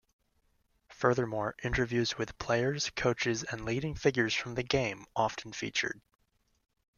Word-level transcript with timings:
Furthermore, 0.89 1.55
interviews 1.61 2.17
with 2.17 2.39
players, 2.39 2.89
coaches 2.95 3.43
and 3.43 3.63
leading 3.63 3.93
figures 3.93 4.33
from 4.33 4.55
the 4.55 4.63
game 4.63 5.05
often 5.15 5.53
featured. 5.53 6.01